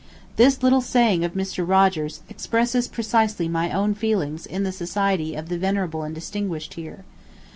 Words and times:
This 0.35 0.63
little 0.63 0.81
saying 0.81 1.23
of 1.23 1.35
Mr. 1.35 1.63
Rogers 1.67 2.23
expresses 2.27 2.87
precisely 2.87 3.47
my 3.47 3.69
own 3.69 3.93
feelings 3.93 4.47
in 4.47 4.63
the 4.63 4.71
society 4.71 5.35
of 5.35 5.47
the 5.47 5.59
venerable 5.59 6.01
and 6.01 6.15
distinguished 6.15 6.73
here. 6.73 7.05